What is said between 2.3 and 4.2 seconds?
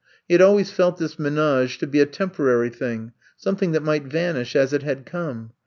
porary thing, something that might